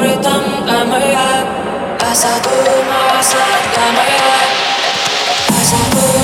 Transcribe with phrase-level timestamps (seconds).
[0.00, 1.14] मृत्युर्मा अमृतं गमय
[2.10, 4.16] असतो मा सद्गमय
[5.60, 6.19] असतो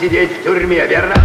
[0.00, 1.19] сидеть в тюрьме, верно?